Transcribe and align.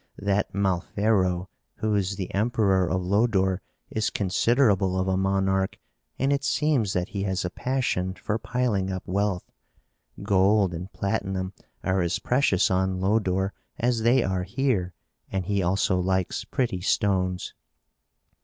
That 0.17 0.51
Malfero, 0.51 1.45
who 1.75 1.93
is 1.93 2.15
the 2.15 2.33
emperor 2.33 2.89
of 2.89 3.03
Lodore, 3.03 3.61
is 3.91 4.09
considerable 4.09 4.99
of 4.99 5.07
a 5.07 5.15
monarch, 5.15 5.77
and 6.17 6.33
it 6.33 6.43
seems 6.43 6.93
that 6.93 7.09
he 7.09 7.21
has 7.25 7.45
a 7.45 7.51
passion 7.51 8.15
for 8.15 8.39
piling 8.39 8.91
up 8.91 9.03
wealth. 9.05 9.51
Gold 10.23 10.73
and 10.73 10.91
platinum 10.91 11.53
are 11.83 12.01
as 12.01 12.17
precious 12.17 12.71
on 12.71 12.99
Lodore 12.99 13.53
as 13.77 14.01
they 14.01 14.23
are 14.23 14.41
here 14.41 14.95
and 15.31 15.45
he 15.45 15.61
also 15.61 15.99
likes 15.99 16.45
pretty 16.45 16.81
stones." 16.81 17.53